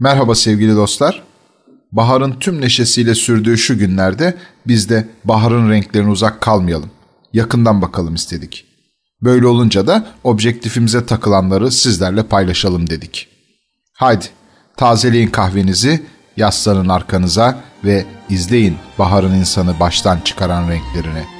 Merhaba 0.00 0.34
sevgili 0.34 0.76
dostlar. 0.76 1.22
Baharın 1.92 2.32
tüm 2.32 2.60
neşesiyle 2.60 3.14
sürdüğü 3.14 3.58
şu 3.58 3.78
günlerde 3.78 4.34
biz 4.66 4.88
de 4.88 5.08
baharın 5.24 5.70
renklerine 5.70 6.10
uzak 6.10 6.40
kalmayalım. 6.40 6.90
Yakından 7.32 7.82
bakalım 7.82 8.14
istedik. 8.14 8.66
Böyle 9.22 9.46
olunca 9.46 9.86
da 9.86 10.06
objektifimize 10.24 11.06
takılanları 11.06 11.72
sizlerle 11.72 12.22
paylaşalım 12.22 12.90
dedik. 12.90 13.28
Haydi 13.92 14.24
tazeleyin 14.76 15.28
kahvenizi, 15.28 16.02
yaslanın 16.36 16.88
arkanıza 16.88 17.58
ve 17.84 18.06
izleyin 18.30 18.76
baharın 18.98 19.34
insanı 19.34 19.80
baştan 19.80 20.20
çıkaran 20.20 20.70
renklerini.'' 20.70 21.37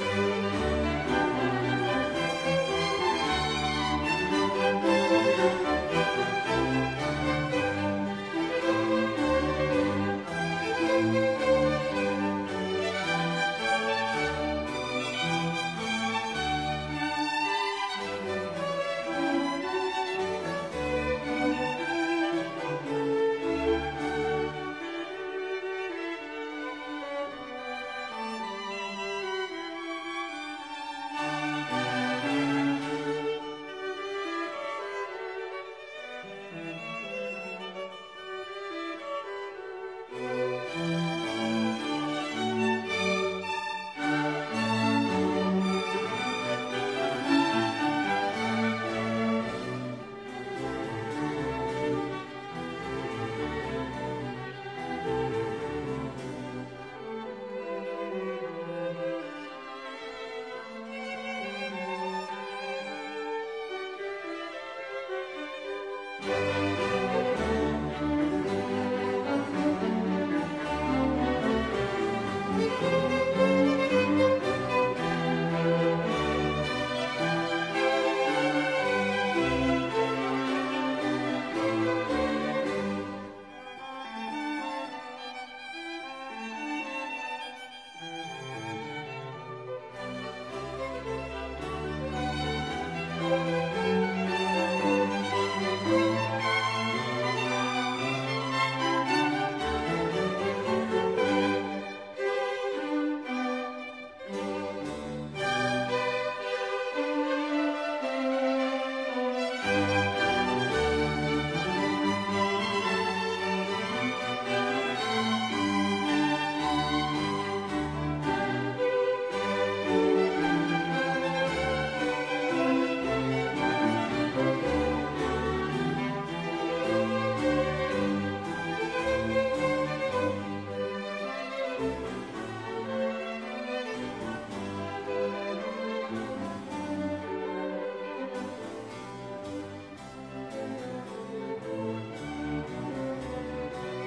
Música 0.00 0.79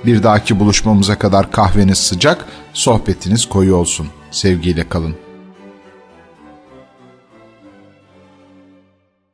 Bir 0.05 0.23
dahaki 0.23 0.59
buluşmamıza 0.59 1.19
kadar 1.19 1.51
kahveniz 1.51 1.97
sıcak, 1.97 2.45
sohbetiniz 2.73 3.45
koyu 3.45 3.75
olsun. 3.75 4.07
Sevgiyle 4.31 4.89
kalın. 4.89 5.15